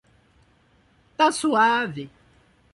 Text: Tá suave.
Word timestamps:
Tá 1.15 1.31
suave. 1.31 2.09